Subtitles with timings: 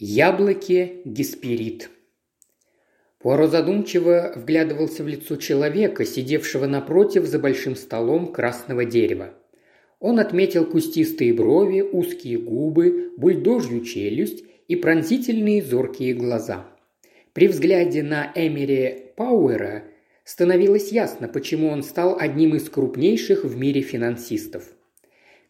[0.00, 1.90] Яблоки Гесперид.
[3.18, 9.34] Пуаро задумчиво вглядывался в лицо человека, сидевшего напротив за большим столом красного дерева.
[9.98, 16.68] Он отметил кустистые брови, узкие губы, бульдожью челюсть и пронзительные зоркие глаза.
[17.32, 19.82] При взгляде на Эмери Пауэра
[20.22, 24.77] становилось ясно, почему он стал одним из крупнейших в мире финансистов.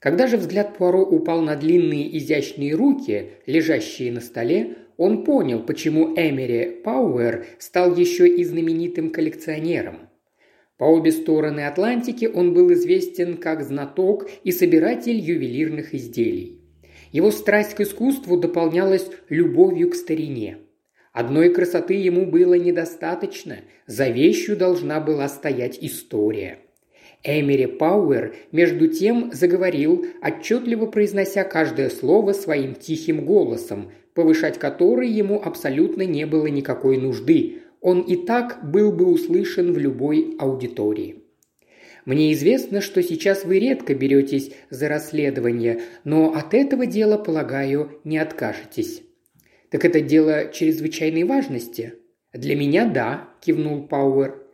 [0.00, 6.14] Когда же взгляд Пуаро упал на длинные изящные руки, лежащие на столе, он понял, почему
[6.14, 10.08] Эмери Пауэр стал еще и знаменитым коллекционером.
[10.76, 16.60] По обе стороны Атлантики он был известен как знаток и собиратель ювелирных изделий.
[17.10, 20.58] Его страсть к искусству дополнялась любовью к старине.
[21.12, 23.56] Одной красоты ему было недостаточно,
[23.86, 26.58] за вещью должна была стоять история–
[27.24, 35.40] Эмери Пауэр, между тем, заговорил, отчетливо произнося каждое слово своим тихим голосом, повышать который ему
[35.42, 37.62] абсолютно не было никакой нужды.
[37.80, 41.24] Он и так был бы услышан в любой аудитории.
[42.04, 48.16] Мне известно, что сейчас вы редко беретесь за расследование, но от этого дела, полагаю, не
[48.16, 49.02] откажетесь.
[49.70, 51.94] Так это дело чрезвычайной важности?
[52.32, 54.47] Для меня да, кивнул Пауэр.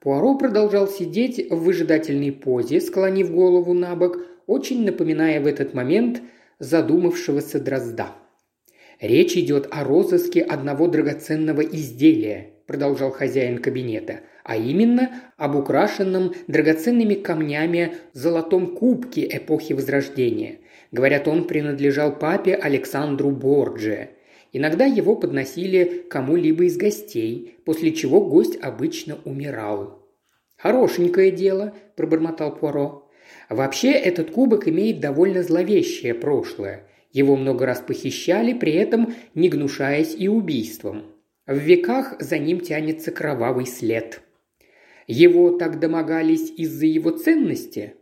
[0.00, 6.22] Пуаро продолжал сидеть в выжидательной позе, склонив голову на бок, очень напоминая в этот момент
[6.58, 8.12] задумавшегося дрозда.
[8.98, 17.14] «Речь идет о розыске одного драгоценного изделия»,– продолжал хозяин кабинета, а именно об украшенном драгоценными
[17.14, 20.60] камнями золотом кубке эпохи Возрождения.
[20.92, 24.10] Говорят, он принадлежал папе Александру Борджи.
[24.52, 30.06] Иногда его подносили кому-либо из гостей, после чего гость обычно умирал.
[30.56, 33.08] «Хорошенькое дело»,– пробормотал Пуаро.
[33.48, 36.88] «Вообще этот кубок имеет довольно зловещее прошлое.
[37.12, 41.14] Его много раз похищали, при этом не гнушаясь и убийством.
[41.46, 44.20] В веках за ним тянется кровавый след.
[45.06, 47.94] Его так домогались из-за его ценности?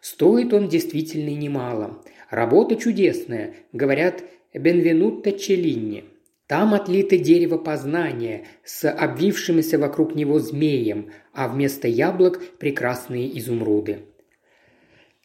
[0.00, 2.02] Стоит он действительно немало.
[2.30, 3.54] Работа чудесная.
[3.72, 4.22] Говорят,
[4.54, 6.04] Бенвенутто Челлини.
[6.46, 13.98] Там отлито дерево познания с обвившимися вокруг него змеем, а вместо яблок прекрасные изумруды.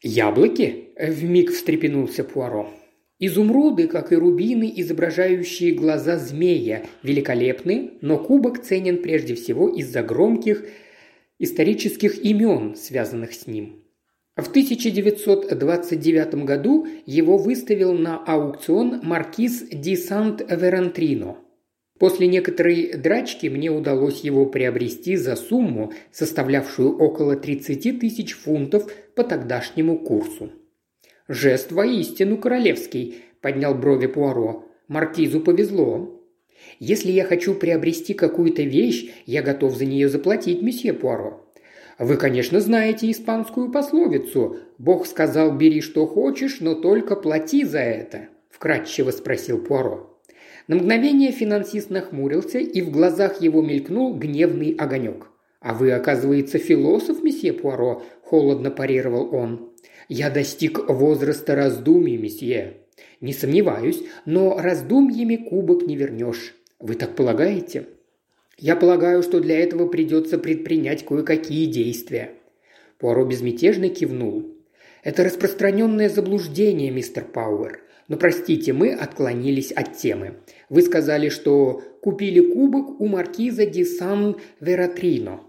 [0.01, 2.69] «Яблоки?»– вмиг встрепенулся Пуаро.
[3.19, 10.65] Изумруды, как и рубины, изображающие глаза змея, великолепны, но кубок ценен прежде всего из-за громких
[11.39, 13.82] исторических имен, связанных с ним.
[14.35, 21.37] В 1929 году его выставил на аукцион маркиз Ди Сант-Верантрино.
[21.99, 29.23] После некоторой драчки мне удалось его приобрести за сумму, составлявшую около 30 тысяч фунтов по
[29.23, 30.51] тогдашнему курсу.
[31.27, 34.65] «Жест воистину королевский»,– поднял брови Пуаро.
[34.87, 36.19] «Маркизу повезло».
[36.79, 41.42] «Если я хочу приобрести какую-то вещь, я готов за нее заплатить, месье Пуаро.
[42.03, 48.27] Вы, конечно, знаете испанскую пословицу «Бог сказал, бери что хочешь, но только плати за это»,–
[48.49, 50.19] вкратчиво спросил Пуаро.
[50.67, 55.27] На мгновение финансист нахмурился, и в глазах его мелькнул гневный огонек.
[55.61, 59.71] «А вы, оказывается, философ, месье Пуаро?»– холодно парировал он.
[60.09, 62.81] «Я достиг возраста раздумий, месье».
[63.21, 66.53] «Не сомневаюсь, но раздумьями кубок не вернешь.
[66.79, 67.87] Вы так полагаете?»
[68.57, 72.31] Я полагаю, что для этого придется предпринять кое-какие действия».
[72.97, 74.55] Пуаро безмятежно кивнул.
[75.03, 77.81] «Это распространенное заблуждение, мистер Пауэр.
[78.07, 80.35] Но простите, мы отклонились от темы.
[80.69, 85.41] Вы сказали, что купили кубок у маркиза Ди Сан Вератрино».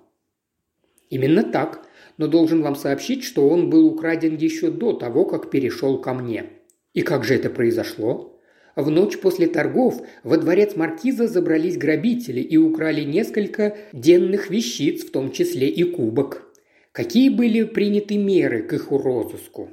[1.10, 1.86] «Именно так.
[2.16, 6.46] Но должен вам сообщить, что он был украден еще до того, как перешел ко мне».
[6.94, 8.33] «И как же это произошло?»
[8.76, 15.12] В ночь после торгов во дворец маркиза забрались грабители и украли несколько денных вещиц, в
[15.12, 16.52] том числе и кубок.
[16.90, 19.68] Какие были приняты меры к их розыску?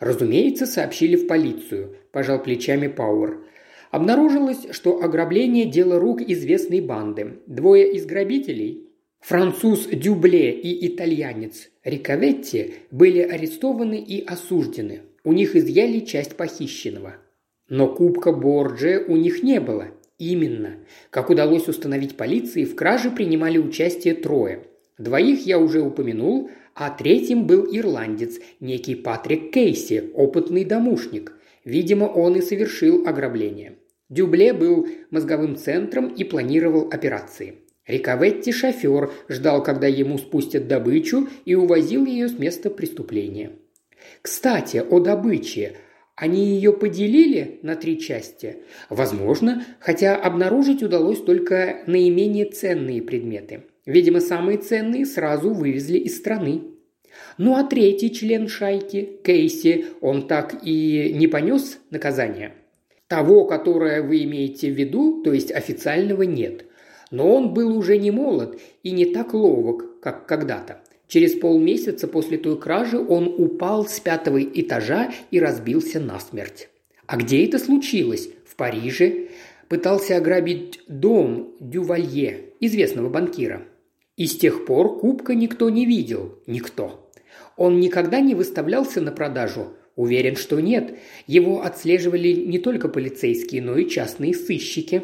[0.00, 3.38] Разумеется, сообщили в полицию, пожал плечами Пауэр.
[3.90, 7.40] Обнаружилось, что ограбление– дело рук известной банды.
[7.46, 8.88] Двое из грабителей,
[9.20, 15.00] француз Дюбле и итальянец Рикаветти, были арестованы и осуждены.
[15.24, 17.16] У них изъяли часть похищенного–
[17.68, 19.88] но кубка Борджи у них не было.
[20.18, 20.78] Именно.
[21.10, 24.64] Как удалось установить полиции, в краже принимали участие трое.
[24.98, 31.32] Двоих я уже упомянул, а третьим был ирландец, некий Патрик Кейси, опытный домушник.
[31.64, 33.76] Видимо, он и совершил ограбление.
[34.08, 37.56] Дюбле был мозговым центром и планировал операции.
[37.86, 43.52] Рикаветти шофер ждал, когда ему спустят добычу и увозил ее с места преступления.
[44.22, 45.74] Кстати, о добыче.
[46.18, 48.56] Они ее поделили на три части?
[48.90, 53.66] Возможно, хотя обнаружить удалось только наименее ценные предметы.
[53.86, 56.62] Видимо, самые ценные сразу вывезли из страны.
[57.38, 62.52] Ну а третий член шайки, Кейси, он так и не понес наказание?
[63.06, 66.64] Того, которое вы имеете в виду, то есть официального нет.
[67.12, 70.82] Но он был уже не молод и не так ловок, как когда-то.
[71.08, 76.68] Через полмесяца после той кражи он упал с пятого этажа и разбился насмерть.
[77.06, 78.28] А где это случилось?
[78.46, 79.28] В Париже.
[79.68, 83.62] Пытался ограбить дом Дювалье, известного банкира.
[84.16, 86.38] И с тех пор кубка никто не видел.
[86.46, 87.10] Никто.
[87.56, 89.74] Он никогда не выставлялся на продажу.
[89.96, 90.98] Уверен, что нет.
[91.26, 95.02] Его отслеживали не только полицейские, но и частные сыщики.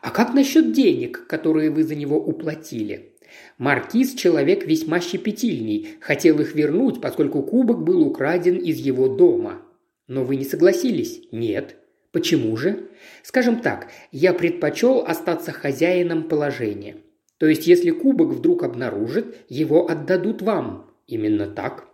[0.00, 3.15] А как насчет денег, которые вы за него уплатили?
[3.58, 9.62] Маркиз– человек весьма щепетильный, хотел их вернуть, поскольку кубок был украден из его дома.
[10.08, 11.22] Но вы не согласились?
[11.32, 11.76] Нет.
[12.12, 12.88] Почему же?
[13.22, 16.96] Скажем так, я предпочел остаться хозяином положения.
[17.38, 20.90] То есть, если кубок вдруг обнаружит, его отдадут вам.
[21.06, 21.88] Именно так.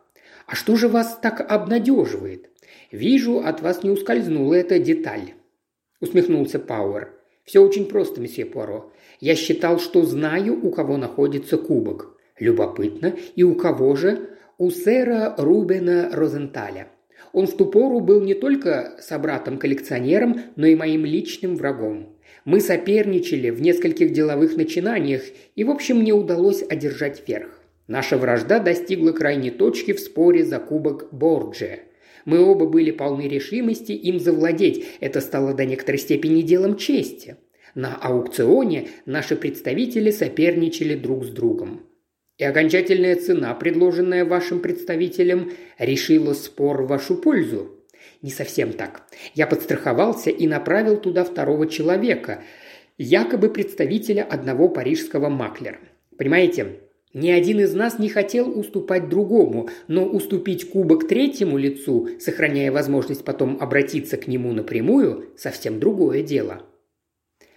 [0.46, 2.50] А что же вас так обнадеживает?
[2.90, 5.34] Вижу, от вас не ускользнула эта деталь.
[6.00, 7.12] Усмехнулся Пауэр.
[7.44, 8.92] Все очень просто, месье Пуаро.
[9.22, 12.18] Я считал, что знаю, у кого находится кубок.
[12.40, 14.30] Любопытно, и у кого же?
[14.58, 16.88] У сэра Рубена Розенталя.
[17.32, 22.16] Он в ту пору был не только собратом-коллекционером, но и моим личным врагом.
[22.44, 25.22] Мы соперничали в нескольких деловых начинаниях,
[25.54, 27.60] и, в общем, мне удалось одержать верх.
[27.86, 31.78] Наша вражда достигла крайней точки в споре за кубок Борджия.
[32.24, 34.84] Мы оба были полны решимости им завладеть.
[34.98, 37.36] Это стало до некоторой степени делом чести.
[37.74, 41.86] На аукционе наши представители соперничали друг с другом.
[42.36, 47.70] И окончательная цена, предложенная вашим представителям, решила спор в вашу пользу.
[48.20, 49.04] Не совсем так.
[49.34, 52.42] Я подстраховался и направил туда второго человека,
[52.98, 55.78] якобы представителя одного парижского маклера.
[56.18, 56.80] Понимаете,
[57.14, 63.24] ни один из нас не хотел уступать другому, но уступить кубок третьему лицу, сохраняя возможность
[63.24, 66.62] потом обратиться к нему напрямую, совсем другое дело.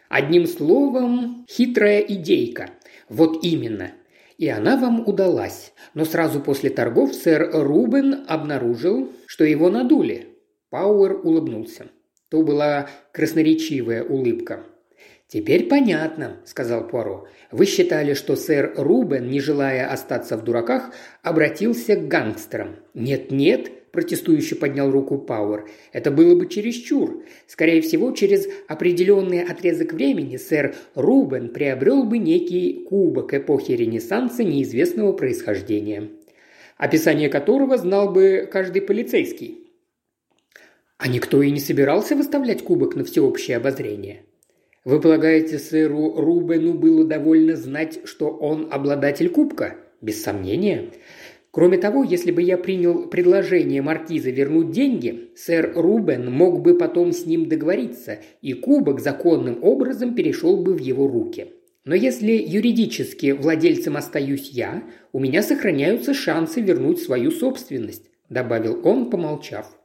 [0.10, 2.72] Одним словом, хитрая идейка.
[3.10, 3.92] Вот именно.
[4.38, 5.74] И она вам удалась.
[5.94, 10.28] Но сразу после торгов сэр Рубен обнаружил, что его надули.
[10.70, 11.88] Пауэр улыбнулся.
[12.30, 14.66] То была красноречивая улыбка.
[15.28, 17.28] «Теперь понятно»,– сказал Пуаро.
[17.52, 20.92] «Вы считали, что сэр Рубен, не желая остаться в дураках,
[21.24, 25.68] обратился к гангстерам?» «Нет-нет»,– протестующе поднял руку Пауэр.
[25.92, 27.24] «Это было бы чересчур.
[27.48, 35.14] Скорее всего, через определенный отрезок времени сэр Рубен приобрел бы некий кубок эпохи Ренессанса неизвестного
[35.14, 36.10] происхождения,
[36.78, 39.72] описание которого знал бы каждый полицейский».
[40.98, 44.26] «А никто и не собирался выставлять кубок на всеобщее обозрение?»
[44.86, 49.78] Вы полагаете, сэру Рубену было довольно знать, что он обладатель кубка?
[50.00, 50.92] Без сомнения.
[51.56, 57.14] Кроме того, если бы я принял предложение маркиза вернуть деньги, сэр Рубен мог бы потом
[57.14, 61.54] с ним договориться, и кубок законным образом перешел бы в его руки.
[61.86, 69.10] Но если юридически владельцем остаюсь я, у меня сохраняются шансы вернуть свою собственность»,– добавил он,
[69.10, 69.80] помолчав.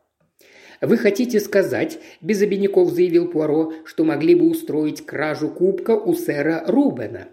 [0.80, 6.64] «Вы хотите сказать,– без обиняков заявил Пуаро,– что могли бы устроить кражу кубка у сэра
[6.66, 7.28] Рубена?»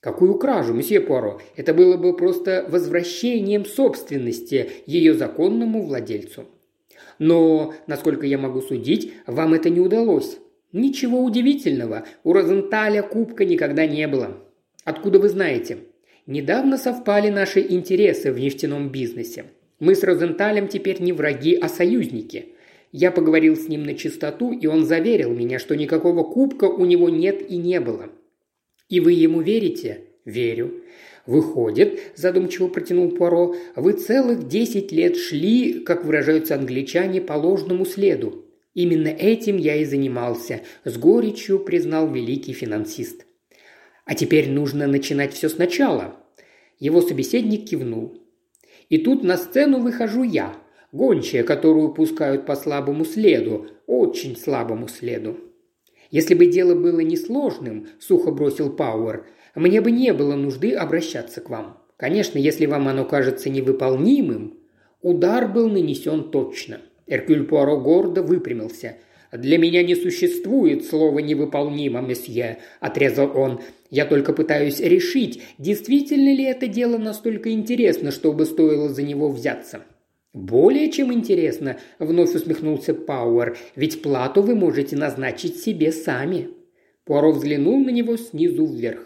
[0.00, 1.40] «Какую кражу, месье Пуаро?
[1.56, 6.46] Это было бы просто возвращением собственности ее законному владельцу».
[7.18, 10.38] «Но, насколько я могу судить, вам это не удалось».
[10.70, 14.38] «Ничего удивительного, у Розенталя кубка никогда не было».
[14.84, 15.78] «Откуда вы знаете?»
[16.26, 19.46] «Недавно совпали наши интересы в нефтяном бизнесе.
[19.80, 22.50] Мы с Розенталем теперь не враги, а союзники.
[22.92, 27.08] Я поговорил с ним на чистоту, и он заверил меня, что никакого кубка у него
[27.08, 28.10] нет и не было.
[28.88, 30.04] И вы ему верите?
[30.24, 30.82] Верю.
[31.26, 38.46] Выходит, задумчиво протянул Пуаро, вы целых десять лет шли, как выражаются англичане, по ложному следу.
[38.72, 43.26] Именно этим я и занимался, с горечью признал великий финансист.
[44.06, 46.16] А теперь нужно начинать все сначала.
[46.78, 48.22] Его собеседник кивнул.
[48.88, 50.56] И тут на сцену выхожу я,
[50.92, 55.47] гончая, которую пускают по слабому следу, очень слабому следу.
[56.10, 61.50] Если бы дело было несложным, сухо бросил Пауэр, мне бы не было нужды обращаться к
[61.50, 61.78] вам.
[61.96, 64.58] Конечно, если вам оно кажется невыполнимым,
[65.02, 66.80] удар был нанесен точно.
[67.06, 68.96] Эркюль Пуаро гордо выпрямился.
[69.30, 73.60] «Для меня не существует слова «невыполнимо», месье»,– отрезал он.
[73.90, 79.82] «Я только пытаюсь решить, действительно ли это дело настолько интересно, чтобы стоило за него взяться.
[80.38, 86.50] «Более чем интересно»,– вновь усмехнулся Пауэр,– «ведь плату вы можете назначить себе сами».
[87.04, 89.04] Пуаро взглянул на него снизу вверх.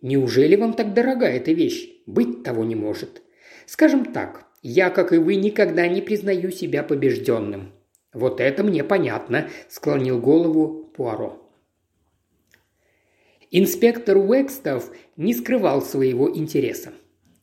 [0.00, 1.88] «Неужели вам так дорога эта вещь?
[2.06, 3.22] Быть того не может.
[3.64, 7.70] Скажем так, я, как и вы, никогда не признаю себя побежденным».
[8.12, 11.48] «Вот это мне понятно»,– склонил голову Пуаро.
[13.52, 16.90] Инспектор Уэкстов не скрывал своего интереса.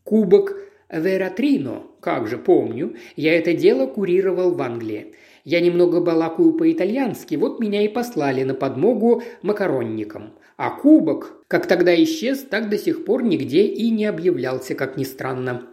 [0.03, 0.57] Кубок
[0.89, 5.13] Вератрино, как же помню, я это дело курировал в Англии.
[5.43, 10.33] Я немного балакаю по-итальянски, вот меня и послали на подмогу макаронникам.
[10.57, 15.03] А кубок, как тогда исчез, так до сих пор нигде и не объявлялся, как ни
[15.03, 15.67] странно.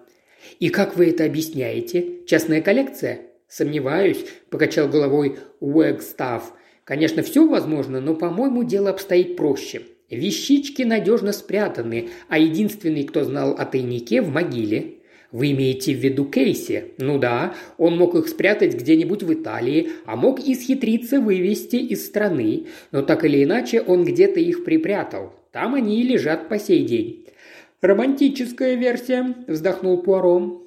[0.61, 2.25] «И как вы это объясняете?
[2.27, 6.53] Частная коллекция?» «Сомневаюсь»,– покачал головой Уэгстафф.
[6.85, 9.83] «Конечно, все возможно, но, по-моему, дело обстоит проще.
[10.09, 14.96] Вещички надежно спрятаны, а единственный, кто знал о тайнике, в могиле.
[15.37, 16.95] Вы имеете в виду Кейси?
[16.97, 22.07] Ну да, он мог их спрятать где-нибудь в Италии, а мог и схитриться вывести из
[22.07, 25.35] страны, но так или иначе он где-то их припрятал.
[25.53, 27.27] Там они и лежат по сей день.
[27.83, 30.63] «Романтическая версия»,– вздохнул Пуаро.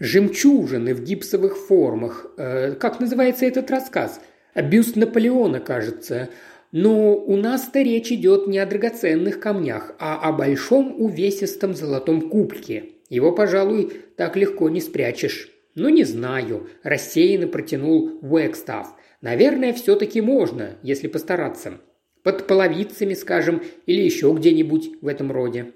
[0.00, 2.32] «Жемчужины в гипсовых формах.
[2.38, 4.22] Э, как называется этот рассказ?
[4.54, 6.30] Бюст Наполеона, кажется.
[6.72, 12.94] Но у нас-то речь идет не о драгоценных камнях, а о большом увесистом золотом кубке.
[13.08, 15.50] Его, пожалуй, так легко не спрячешь.
[15.74, 18.88] «Ну, не знаю»,– рассеянно протянул Уэкстафф.
[19.20, 21.80] «Наверное, все-таки можно, если постараться.
[22.24, 25.72] Под половицами, скажем, или еще где-нибудь в этом роде».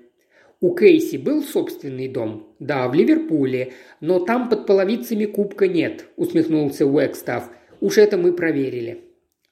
[0.61, 2.55] У Кейси был собственный дом?
[2.61, 7.51] Да, в Ливерпуле, но там под половицами кубка нет, усмехнулся Уэкстафф.
[7.81, 9.01] Уж это мы проверили.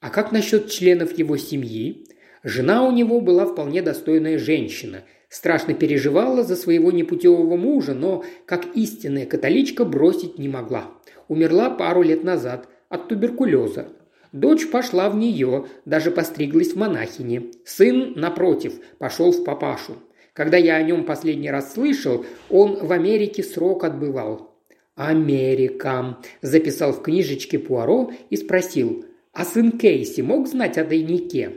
[0.01, 2.07] А как насчет членов его семьи?
[2.45, 5.03] Жена у него была вполне достойная женщина.
[5.31, 10.91] Страшно переживала за своего непутевого мужа, но, как истинная католичка, бросить не могла.
[11.29, 13.89] Умерла пару лет назад от туберкулеза.
[14.33, 17.45] Дочь пошла в нее, даже постриглась в монахине.
[17.65, 19.95] Сын, напротив, пошел в папашу.
[20.33, 24.57] Когда я о нем последний раз слышал, он в Америке срок отбывал.
[24.97, 31.53] «Америка»,– записал в книжечке Пуаро и спросил, а сын Кейси мог знать о тайнике?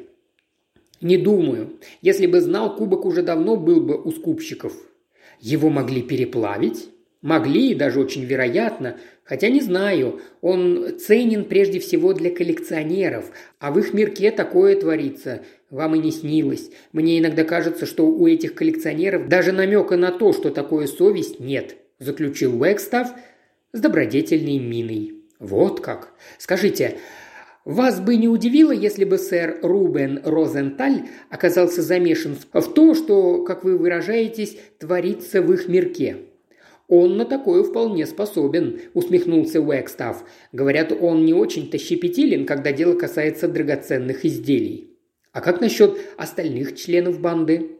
[1.03, 1.79] Не думаю.
[2.01, 4.73] Если бы знал, кубок уже давно был бы у скупщиков.
[5.39, 6.89] Его могли переплавить?
[7.21, 8.97] Могли, и даже очень вероятно.
[9.25, 15.41] Хотя не знаю, он ценен прежде всего для коллекционеров, а в их мирке такое творится.
[15.69, 16.69] Вам и не снилось.
[16.93, 21.75] Мне иногда кажется, что у этих коллекционеров даже намека на то, что такое совесть, нет»,–
[21.99, 23.09] заключил Уэкстав
[23.73, 25.23] с добродетельной миной.
[25.39, 26.13] «Вот как.
[26.37, 26.97] Скажите,
[27.65, 33.63] вас бы не удивило, если бы сэр Рубен Розенталь оказался замешан в то, что, как
[33.63, 36.17] вы выражаетесь, творится в их мирке.
[36.89, 40.23] «Он на такое вполне способен»,– усмехнулся Уэкстафф.
[40.51, 44.89] «Говорят, он не очень-то щепетилен, когда дело касается драгоценных изделий».
[45.31, 47.77] «А как насчет остальных членов банды?»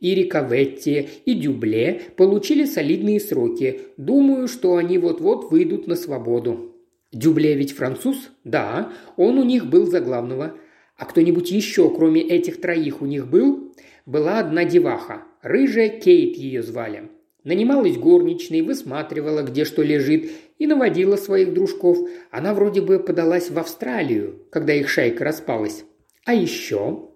[0.00, 3.82] И Риковетти, и Дюбле получили солидные сроки.
[3.96, 6.69] Думаю, что они вот-вот выйдут на свободу.
[7.12, 8.30] Дюбле ведь француз?
[8.44, 10.56] Да, он у них был за главного.
[10.96, 13.74] А кто-нибудь еще, кроме этих троих, у них был?
[14.06, 15.24] Была одна деваха.
[15.42, 17.10] Рыжая Кейт ее звали.
[17.42, 21.98] Нанималась горничной, высматривала, где что лежит, и наводила своих дружков.
[22.30, 25.84] Она вроде бы подалась в Австралию, когда их шайка распалась.
[26.26, 27.08] А еще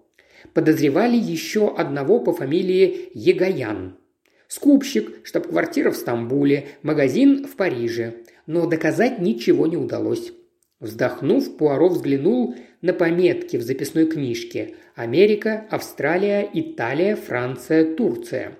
[0.53, 3.97] подозревали еще одного по фамилии Егаян.
[4.47, 10.31] Скупщик, штаб-квартира в Стамбуле, магазин в Париже но доказать ничего не удалось.
[10.79, 18.57] Вздохнув, Пуаро взглянул на пометки в записной книжке «Америка, Австралия, Италия, Франция, Турция».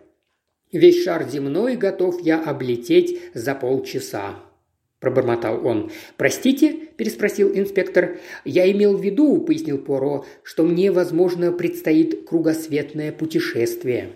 [0.72, 4.36] «Весь шар земной готов я облететь за полчаса»,–
[5.00, 5.92] пробормотал он.
[6.18, 8.18] «Простите?»– переспросил инспектор.
[8.44, 14.14] «Я имел в виду»,– пояснил Пуаро,– «что мне, возможно, предстоит кругосветное путешествие».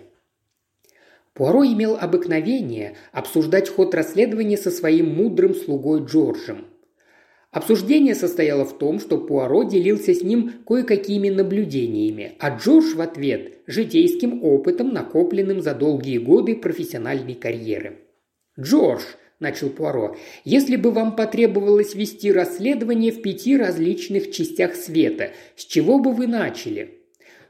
[1.34, 6.66] Пуаро имел обыкновение обсуждать ход расследования со своим мудрым слугой Джорджем.
[7.52, 13.54] Обсуждение состояло в том, что Пуаро делился с ним кое-какими наблюдениями, а Джордж в ответ–
[13.66, 17.98] житейским опытом, накопленным за долгие годы профессиональной карьеры.
[18.58, 19.02] «Джордж»,–
[19.40, 25.98] начал Пуаро,– «если бы вам потребовалось вести расследование в пяти различных частях света, с чего
[25.98, 26.99] бы вы начали?»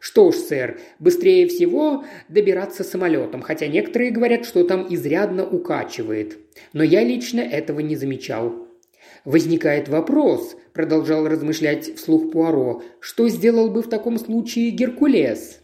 [0.00, 6.38] Что ж, сэр, быстрее всего добираться самолетом, хотя некоторые говорят, что там изрядно укачивает.
[6.72, 8.66] Но я лично этого не замечал.
[9.26, 15.60] Возникает вопрос, продолжал размышлять вслух Пуаро, что сделал бы в таком случае Геркулес?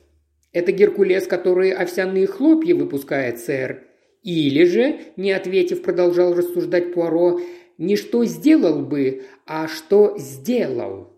[0.52, 3.85] Это Геркулес, который овсяные хлопья выпускает, сэр.
[4.23, 7.40] Или же, не ответив, продолжал рассуждать Пуаро,
[7.78, 11.16] не что сделал бы, а что сделал.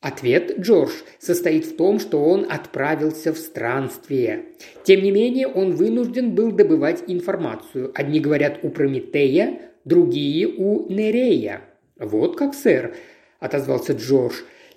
[0.00, 4.44] Ответ Джордж состоит в том, что он отправился в странствие.
[4.84, 7.90] Тем не менее, он вынужден был добывать информацию.
[7.94, 11.62] Одни говорят у Прометея, другие у Нерея.
[11.98, 12.94] «Вот как, сэр»,–
[13.40, 14.34] отозвался Джордж.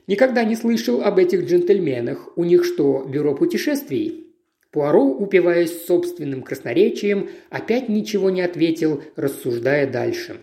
[0.07, 2.35] «Никогда не слышал об этих джентльменах.
[2.35, 4.27] У них что, бюро путешествий?»
[4.71, 10.37] Пуаро, упиваясь собственным красноречием, опять ничего не ответил, рассуждая дальше.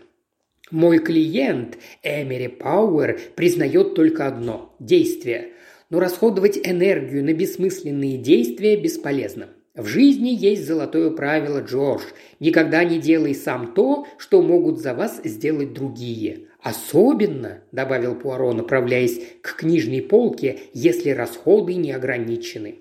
[0.70, 5.52] «Мой клиент, Эмери Пауэр, признает только одно– действие.
[5.88, 9.48] Но расходовать энергию на бессмысленные действия бесполезно.
[9.74, 12.02] В жизни есть золотое правило, Джордж.
[12.40, 16.48] Никогда не делай сам то, что могут за вас сделать другие.
[16.60, 22.80] Особенно, добавил Пуаро, направляясь к книжной полке, если расходы не ограничены.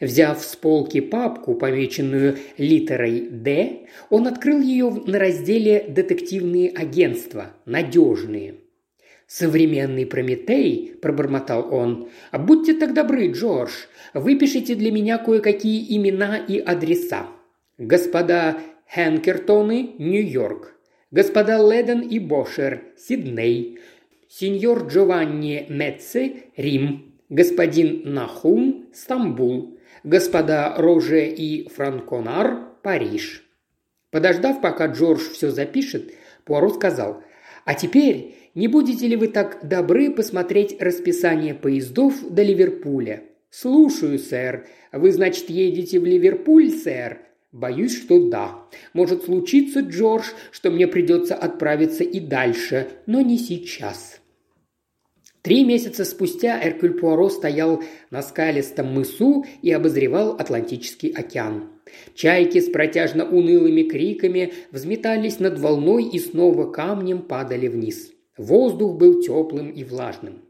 [0.00, 7.52] Взяв с полки папку, помеченную литерой «Д», он открыл ее на разделе «Детективные агентства.
[7.64, 8.54] Надежные».
[9.26, 12.08] «Современный Прометей»,– пробормотал он.
[12.32, 13.72] «Будьте так добры, Джордж,
[14.14, 17.26] выпишите для меня кое-какие имена и адреса.
[17.76, 18.58] Господа
[18.94, 20.74] Хенкертоны, Нью-Йорк.
[21.10, 23.80] Господа Леден и Бошер, Сидней.
[24.28, 27.14] Сеньор Джованни Метце, Рим.
[27.28, 29.77] Господин Нахум, Стамбул
[30.08, 33.44] господа Роже и Франконар, Париж.
[34.10, 37.22] Подождав, пока Джордж все запишет, Пуаро сказал,
[37.66, 44.66] «А теперь не будете ли вы так добры посмотреть расписание поездов до Ливерпуля?» «Слушаю, сэр.
[44.92, 47.18] Вы, значит, едете в Ливерпуль, сэр?»
[47.52, 48.66] «Боюсь, что да.
[48.92, 54.17] Может случиться, Джордж, что мне придется отправиться и дальше, но не сейчас».
[55.48, 61.70] Три месяца спустя Эркюль Пуаро стоял на скалистом мысу и обозревал Атлантический океан.
[62.14, 68.12] Чайки с протяжно унылыми криками взметались над волной и снова камнем падали вниз.
[68.36, 70.42] Воздух был теплым и влажным.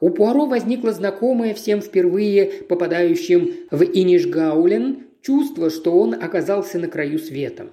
[0.00, 7.20] У Пуаро возникло знакомое всем впервые попадающим в Инишгаулен чувство, что он оказался на краю
[7.20, 7.68] света.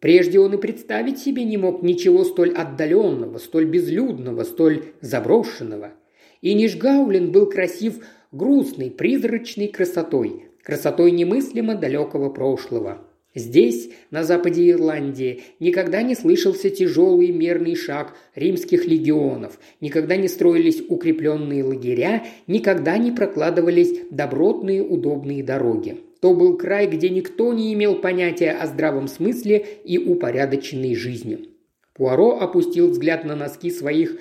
[0.00, 5.92] Прежде он и представить себе не мог ничего столь отдаленного, столь безлюдного, столь заброшенного.
[6.40, 12.98] И Нижгаулин был красив грустной, призрачной красотой, красотой немыслимо далекого прошлого.
[13.34, 20.82] Здесь, на западе Ирландии, никогда не слышался тяжелый мерный шаг римских легионов, никогда не строились
[20.88, 25.98] укрепленные лагеря, никогда не прокладывались добротные удобные дороги.
[26.20, 31.50] То был край, где никто не имел понятия о здравом смысле и упорядоченной жизни.
[31.94, 34.18] Пуаро опустил взгляд на носки своих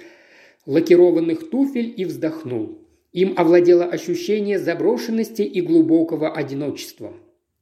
[0.67, 2.77] лакированных туфель и вздохнул.
[3.13, 7.13] Им овладело ощущение заброшенности и глубокого одиночества.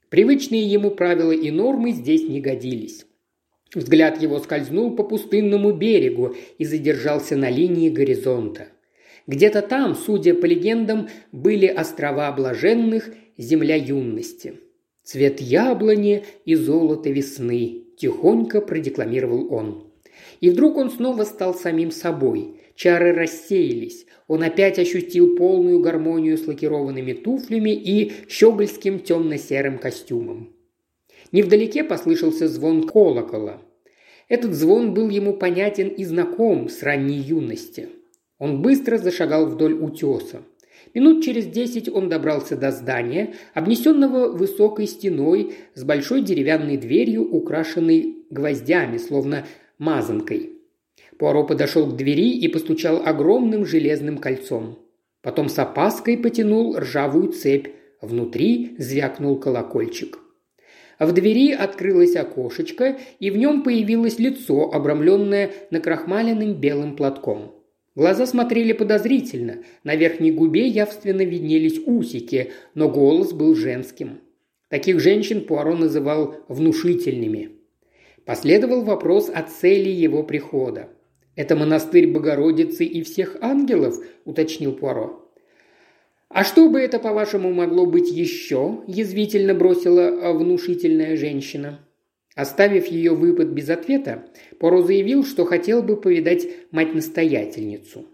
[0.09, 3.05] Привычные ему правила и нормы здесь не годились.
[3.73, 8.67] Взгляд его скользнул по пустынному берегу и задержался на линии горизонта.
[9.27, 14.59] Где-то там, судя по легендам, были острова блаженных, земля юности.
[15.03, 19.91] «Цвет яблони и золото весны»,– тихонько продекламировал он.
[20.41, 22.55] И вдруг он снова стал самим собой.
[22.75, 24.05] Чары рассеялись.
[24.27, 30.53] Он опять ощутил полную гармонию с лакированными туфлями и щегольским темно-серым костюмом.
[31.31, 33.61] Невдалеке послышался звон колокола.
[34.27, 37.89] Этот звон был ему понятен и знаком с ранней юности.
[38.39, 40.41] Он быстро зашагал вдоль утеса.
[40.93, 48.25] Минут через десять он добрался до здания, обнесенного высокой стеной с большой деревянной дверью, украшенной
[48.29, 49.45] гвоздями, словно
[49.77, 50.54] мазанкой.
[51.17, 54.79] Пуаро подошел к двери и постучал огромным железным кольцом.
[55.21, 57.67] Потом с опаской потянул ржавую цепь.
[58.01, 60.19] Внутри звякнул колокольчик.
[60.99, 67.55] В двери открылось окошечко, и в нем появилось лицо, обрамленное накрахмаленным белым платком.
[67.95, 74.19] Глаза смотрели подозрительно, на верхней губе явственно виднелись усики, но голос был женским.
[74.69, 77.51] Таких женщин Пуаро называл внушительными.
[78.25, 80.89] Последовал вопрос о цели его прихода.
[81.35, 85.21] «Это монастырь Богородицы и всех ангелов?»– уточнил Пуаро.
[86.29, 91.79] «А что бы это, по-вашему, могло быть еще?»– язвительно бросила внушительная женщина.
[92.35, 94.25] Оставив ее выпад без ответа,
[94.59, 98.05] Поро заявил, что хотел бы повидать мать-настоятельницу.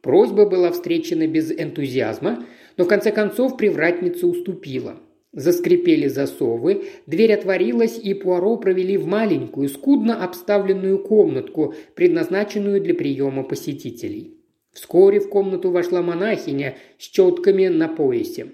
[0.00, 2.44] Просьба была встречена без энтузиазма,
[2.76, 5.00] но в конце концов привратница уступила–
[5.32, 13.42] Заскрипели засовы, дверь отворилась, и Пуаро провели в маленькую, скудно обставленную комнатку, предназначенную для приема
[13.42, 14.38] посетителей.
[14.72, 18.52] Вскоре в комнату вошла монахиня с четками на поясе.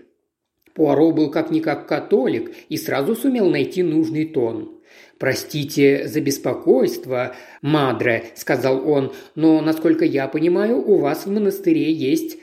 [0.74, 4.80] Пуаро был как-никак католик и сразу сумел найти нужный тон.
[5.18, 12.38] «Простите за беспокойство, Мадре»,– сказал он,– «но, насколько я понимаю, у вас в монастыре есть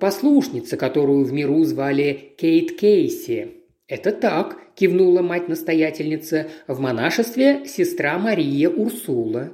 [0.00, 3.63] послушница, которую в миру звали Кейт Кейси».
[3.86, 9.52] «Это так»,– кивнула мать-настоятельница,– «в монашестве сестра Мария Урсула».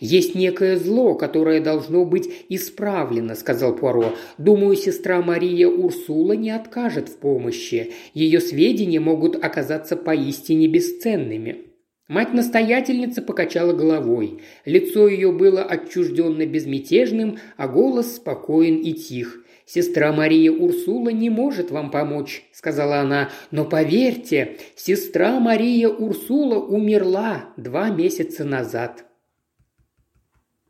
[0.00, 4.14] «Есть некое зло, которое должно быть исправлено»,– сказал Пуаро.
[4.38, 7.92] «Думаю, сестра Мария Урсула не откажет в помощи.
[8.14, 11.68] Ее сведения могут оказаться поистине бесценными».
[12.08, 14.40] Мать-настоятельница покачала головой.
[14.64, 19.44] Лицо ее было отчужденно безмятежным, а голос спокоен и тих.
[19.68, 23.28] «Сестра Мария Урсула не может вам помочь»,– сказала она.
[23.50, 29.04] «Но поверьте, сестра Мария Урсула умерла два месяца назад».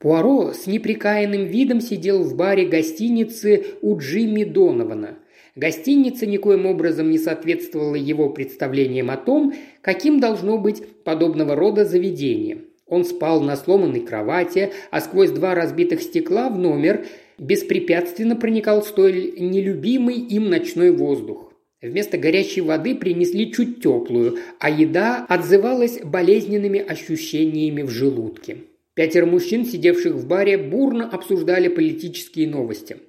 [0.00, 5.18] Пуаро с неприкаянным видом сидел в баре гостиницы у Джимми Донована.
[5.54, 12.64] Гостиница никоим образом не соответствовала его представлениям о том, каким должно быть подобного рода заведение.
[12.84, 17.06] Он спал на сломанной кровати, а сквозь два разбитых стекла в номер
[17.38, 21.53] беспрепятственно проникал столь нелюбимый им ночной воздух.
[21.81, 28.59] Вместо горячей воды принесли чуть теплую, а еда отзывалась болезненными ощущениями в желудке.
[28.94, 32.96] Пятеро мужчин, сидевших в баре, бурно обсуждали политические новости–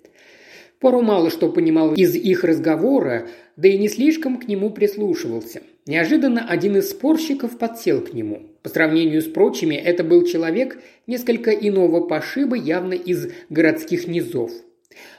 [0.80, 5.62] Пору мало что понимал из их разговора, да и не слишком к нему прислушивался.
[5.90, 8.44] Неожиданно один из спорщиков подсел к нему.
[8.62, 14.52] По сравнению с прочими, это был человек несколько иного пошиба, явно из городских низов.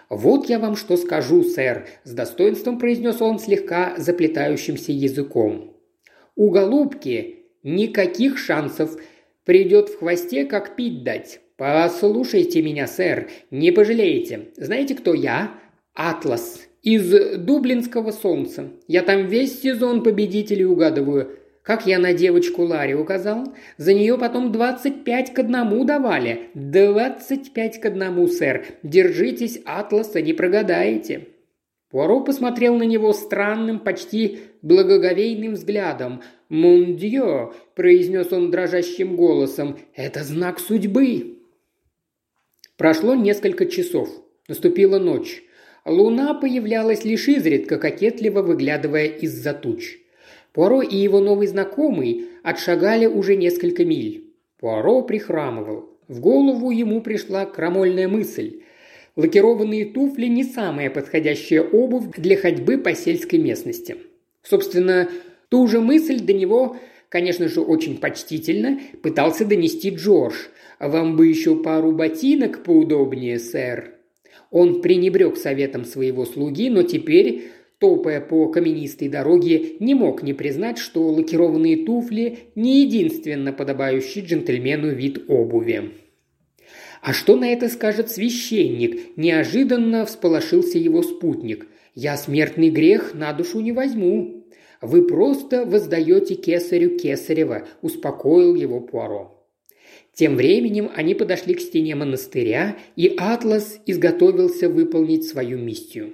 [0.09, 5.77] «Вот я вам что скажу, сэр»,– с достоинством произнес он слегка заплетающимся языком.
[6.37, 8.97] «У голубки никаких шансов.
[9.45, 11.41] Придет в хвосте, как пить дать.
[11.57, 14.51] «Послушайте меня, сэр, не пожалеете.
[14.57, 15.53] Знаете, кто я?
[15.95, 16.70] Атлас.
[16.83, 18.71] Из Дублинского солнца.
[18.89, 21.37] Я там весь сезон победителей угадываю.
[21.63, 23.55] Как я на девочку Ларри указал?
[23.77, 26.49] За нее потом двадцать пять к одному давали.
[26.55, 28.65] Двадцать пять к одному, сэр.
[28.83, 31.29] Держитесь, Атласа, не прогадаете».
[31.91, 36.23] Пуаро посмотрел на него странным, почти благоговейным взглядом.
[36.49, 41.39] «Мундье»,– произнес он дрожащим голосом,– «это знак судьбы».
[42.77, 44.09] Прошло несколько часов.
[44.49, 45.43] Наступила ночь.
[45.91, 49.99] Луна появлялась лишь изредка, кокетливо выглядывая из-за туч.
[50.53, 54.25] Пуаро и его новый знакомый отшагали уже несколько миль.
[54.59, 55.89] Пуаро прихрамывал.
[56.07, 58.61] В голову ему пришла крамольная мысль.
[59.17, 63.97] Лакированные туфли– не самая подходящая обувь для ходьбы по сельской местности.
[64.43, 65.09] Собственно,
[65.49, 66.77] ту же мысль до него,
[67.09, 70.35] конечно же, очень почтительно пытался донести Джордж–
[70.81, 74.00] вам бы еще пару ботинок поудобнее, сэр».
[74.51, 80.79] Он пренебрег советом своего слуги, но теперь, топая по каменистой дороге, не мог не признать,
[80.79, 85.93] что лакированные туфли– не единственно подобающий джентльмену вид обуви.
[87.03, 91.67] «А что на это скажет священник?»– неожиданно всполошился его спутник.
[91.95, 94.45] «Я смертный грех на душу не возьму».
[94.83, 99.40] «Вы просто воздаете кесарю кесарева»,– успокоил его Пуаро.
[100.21, 106.13] Тем временем они подошли к стене монастыря, и Атлас изготовился выполнить свою миссию.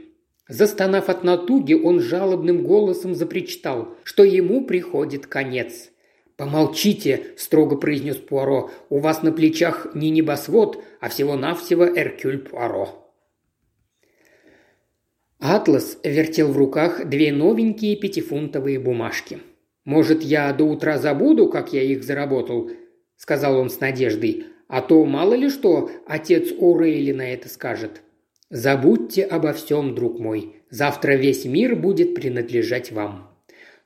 [0.48, 5.90] Застонав от натуги, он жалобным голосом запричитал, что ему приходит конец.
[6.36, 13.12] «Помолчите»,– строго произнес Пуаро,– «у вас на плечах не небосвод, а всего-навсего Эркюль Пуаро».
[15.40, 19.40] Атлас вертел в руках две новенькие пятифунтовые бумажки.
[19.84, 22.70] «Может, я до утра забуду, как я их заработал?»–
[23.16, 24.46] сказал он с надеждой.
[24.68, 28.02] «А то мало ли что отец О'Рейли на это скажет».
[28.50, 30.62] «Забудьте обо всем, друг мой.
[30.70, 33.30] Завтра весь мир будет принадлежать вам».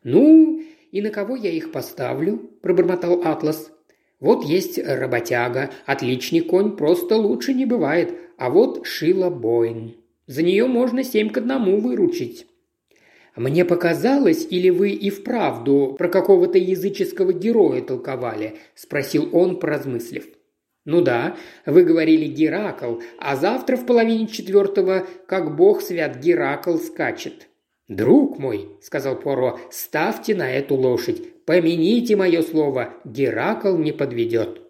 [0.02, 3.70] «Ну, и на кого я их поставлю?»– пробормотал Атлас.
[4.18, 8.12] «Вот есть работяга, отличный конь, просто лучше не бывает.
[8.36, 9.96] А вот Шила Бойн.
[10.26, 12.46] За нее можно семь к одному выручить».
[13.36, 20.26] «Мне показалось, или вы и вправду про какого-то языческого героя толковали?»– спросил он, поразмыслив.
[20.84, 27.48] «Ну да, вы говорили Геракл, а завтра в половине четвертого, как бог свят Геракл скачет».
[27.86, 31.44] «Друг мой»,– сказал Поро,– «ставьте на эту лошадь.
[31.44, 34.60] Помяните мое слово, Геракл не подведет».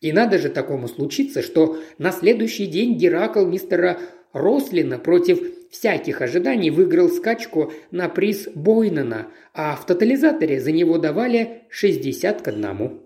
[0.00, 3.98] И надо же такому случиться, что на следующий день Геракл мистера
[4.32, 11.62] Рослина против всяких ожиданий выиграл скачку на приз Бойнена, а в тотализаторе за него давали
[11.70, 13.02] 60 к одному.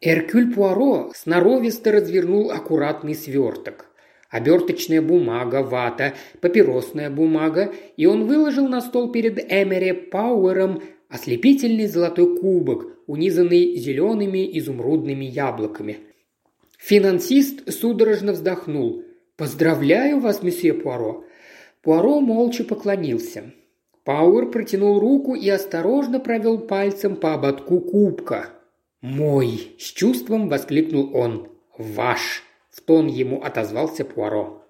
[0.00, 3.86] Эркюль Пуаро сноровисто развернул аккуратный сверток.
[4.30, 12.38] оберточная бумага, вата, папиросная бумага, и он выложил на стол перед Эмери Пауэром ослепительный золотой
[12.38, 15.98] кубок, унизанный зелеными изумрудными яблоками.
[16.78, 19.04] Финансист судорожно вздохнул.
[19.40, 21.24] «Поздравляю вас, месье Пуаро!»
[21.80, 23.54] Пуаро молча поклонился.
[24.04, 28.50] Пауэр протянул руку и осторожно провел пальцем по ободку кубка.
[29.00, 31.48] «Мой!»– с чувством воскликнул он.
[31.78, 34.62] «Ваш!»– в тон ему отозвался Пуаро.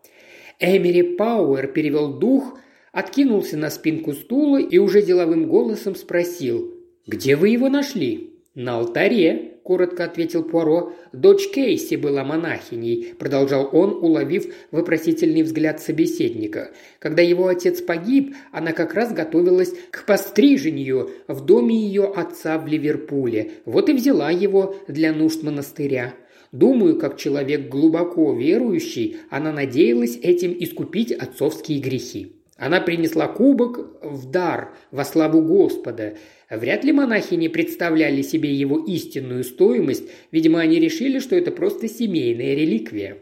[0.60, 2.56] Эмери Пауэр перевел дух,
[2.92, 6.72] откинулся на спинку стула и уже деловым голосом спросил.
[7.08, 10.94] «Где вы его нашли?» «На алтаре»,– коротко ответил Пуаро.
[11.12, 16.72] «Дочь Кейси была монахиней»,– продолжал он, уловив вопросительный взгляд собеседника.
[16.98, 22.66] «Когда его отец погиб, она как раз готовилась к пострижению в доме ее отца в
[22.66, 23.52] Ливерпуле.
[23.64, 26.14] Вот и взяла его для нужд монастыря.
[26.50, 32.39] Думаю, как человек глубоко верующий, она надеялась этим искупить отцовские грехи.
[32.60, 36.18] Она принесла кубок в дар во славу Господа.
[36.50, 41.88] Вряд ли монахи не представляли себе его истинную стоимость, видимо, они решили, что это просто
[41.88, 43.16] семейная реликвия.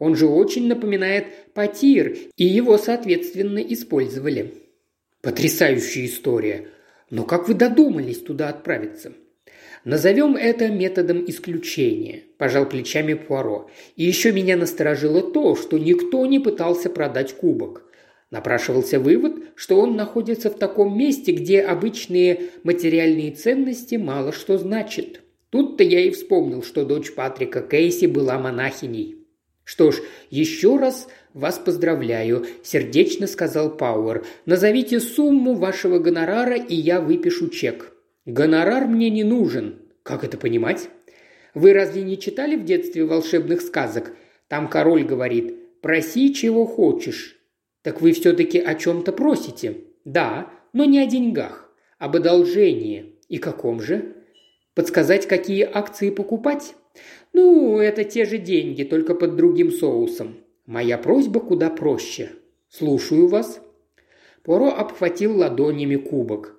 [0.00, 4.54] Он же очень напоминает потир, и его, соответственно, использовали.
[5.22, 6.66] Потрясающая история.
[7.10, 9.12] Но как вы додумались туда отправиться?
[9.84, 13.70] Назовем это методом исключения, пожал плечами Пуаро.
[13.94, 17.84] И еще меня насторожило то, что никто не пытался продать кубок.
[18.30, 25.20] Напрашивался вывод, что он находится в таком месте, где обычные материальные ценности мало что значат.
[25.50, 29.16] Тут-то я и вспомнил, что дочь Патрика Кейси была монахиней.
[29.64, 34.24] «Что ж, еще раз вас поздравляю»,– сердечно сказал Пауэр.
[34.46, 37.92] «Назовите сумму вашего гонорара, и я выпишу чек».
[38.26, 39.80] «Гонорар мне не нужен».
[40.02, 40.88] «Как это понимать?»
[41.54, 44.12] «Вы разве не читали в детстве волшебных сказок?
[44.48, 47.39] Там король говорит «проси, чего хочешь».
[47.82, 51.70] «Так вы все-таки о чем-то просите?» «Да, но не о деньгах.
[51.98, 53.16] Об одолжении.
[53.28, 54.16] И каком же?»
[54.74, 56.74] «Подсказать, какие акции покупать?»
[57.32, 60.38] «Ну, это те же деньги, только под другим соусом.
[60.66, 62.30] Моя просьба куда проще.
[62.68, 63.60] Слушаю вас».
[64.42, 66.56] Поро обхватил ладонями кубок.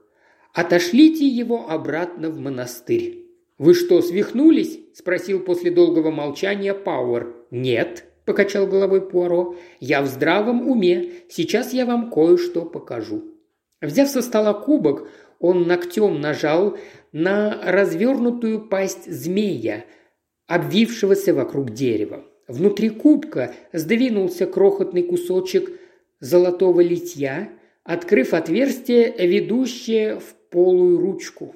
[0.53, 3.25] «Отошлите его обратно в монастырь».
[3.57, 7.35] «Вы что, свихнулись?»– спросил после долгого молчания Пауэр.
[7.51, 9.57] «Нет»,– покачал головой Пуаро.
[9.81, 11.09] «Я в здравом уме.
[11.27, 13.25] Сейчас я вам кое-что покажу».
[13.81, 16.77] Взяв со стола кубок, он ногтем нажал
[17.11, 19.83] на развернутую пасть змея,
[20.47, 22.23] обвившегося вокруг дерева.
[22.47, 25.69] Внутри кубка сдвинулся крохотный кусочек
[26.21, 27.49] золотого литья,
[27.83, 31.53] открыв отверстие, ведущее в полую ручку.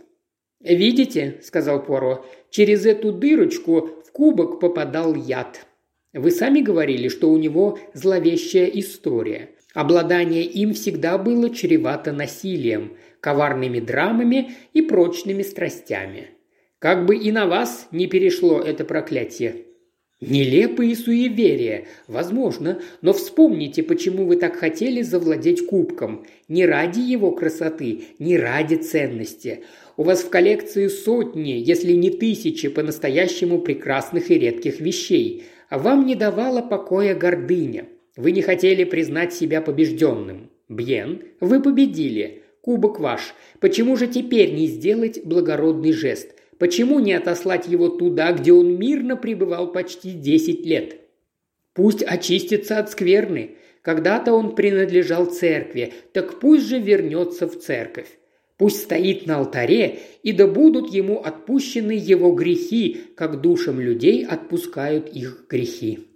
[0.60, 2.26] «Видите?»– сказал Пуаро.
[2.50, 5.66] «Через эту дырочку в кубок попадал яд.
[6.16, 9.50] Вы сами говорили, что у него зловещая история.
[9.74, 16.30] Обладание им всегда было чревато насилием, коварными драмами и прочными страстями.
[16.80, 19.66] Как бы и на вас не перешло это проклятие.
[20.22, 26.26] Нелепые суеверия, возможно, но вспомните, почему вы так хотели завладеть кубком.
[26.48, 29.66] Не ради его красоты, не ради ценности.
[29.98, 35.44] У вас в коллекции сотни, если не тысячи по-настоящему прекрасных и редких вещей.
[35.76, 37.90] А вам не давала покоя гордыня.
[38.16, 40.50] Вы не хотели признать себя побежденным.
[40.70, 42.44] Бьен, вы победили.
[42.62, 43.36] Кубок ваш.
[43.60, 46.34] Почему же теперь не сделать благородный жест?
[46.60, 50.96] Почему не отослать его туда, где он мирно пребывал почти десять лет?
[51.74, 53.58] Пусть очистится от скверны.
[53.82, 58.08] Когда-то он принадлежал церкви, так пусть же вернется в церковь.
[58.58, 65.10] Пусть стоит на алтаре, и да будут ему отпущены его грехи, как душам людей отпускают
[65.10, 66.08] их грехи.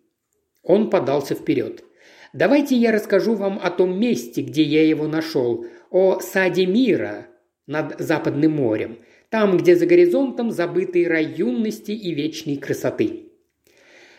[0.64, 1.84] Он подался вперед.
[2.32, 7.28] «Давайте я расскажу вам о том месте, где я его нашел, о саде мира
[7.68, 9.00] над Западным морем
[9.30, 13.26] там, где за горизонтом забытый рай юности и вечной красоты.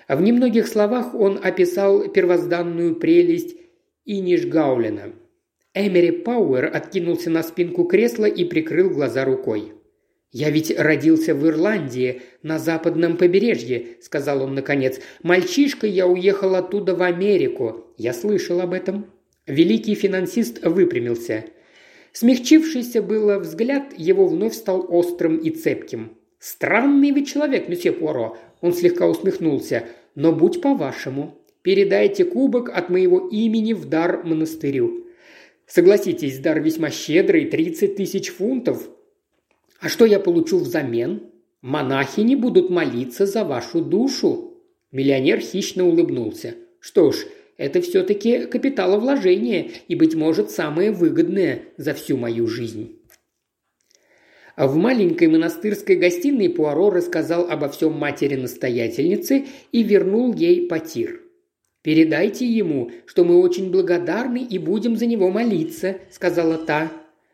[0.08, 3.56] В немногих словах он описал первозданную прелесть
[4.04, 5.12] Инишгаулена.
[5.74, 9.72] Эмери Пауэр откинулся на спинку кресла и прикрыл глаза рукой.
[10.32, 15.00] «Я ведь родился в Ирландии, на западном побережье»,– сказал он наконец.
[15.22, 17.86] «Мальчишкой я уехал оттуда в Америку.
[17.96, 19.06] Я слышал об этом».
[19.46, 21.44] Великий финансист выпрямился–
[22.12, 26.16] Смягчившийся было взгляд его вновь стал острым и цепким.
[26.38, 31.36] «Странный вы человек, месье Пуаро»,– он слегка усмехнулся,– «но будь по-вашему.
[31.62, 35.06] Передайте кубок от моего имени в дар монастырю.
[35.70, 38.90] Согласитесь, дар весьма щедрый, тридцать тысяч фунтов.
[39.78, 41.30] А что я получу взамен?
[41.62, 44.60] Монахи не будут молиться за вашу душу».
[44.90, 46.56] Миллионер хищно улыбнулся.
[46.80, 47.18] Что ж,
[47.56, 52.98] это все-таки капиталовложение и, быть может, самое выгодное за всю мою жизнь.
[54.56, 61.19] В маленькой монастырской гостиной Пуаро рассказал обо всем матери-настоятельнице и вернул ей потир.
[61.82, 66.92] «Передайте ему, что мы очень благодарны и будем за него молиться»,– сказала та.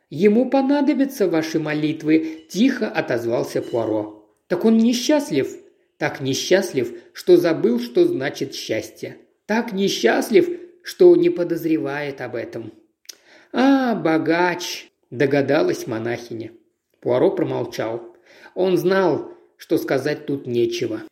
[0.09, 4.31] «Ему понадобятся ваши молитвы»,– тихо отозвался Пуаро.
[4.47, 5.49] «Так он несчастлив?»
[5.99, 9.17] «Так несчастлив, что забыл, что значит счастье.
[9.47, 12.73] Так несчастлив, что не подозревает об этом».
[13.53, 16.53] «А, богач»,– догадалась монахиня.
[17.01, 18.15] Пуаро промолчал.
[18.55, 21.03] Он знал, что сказать тут нечего.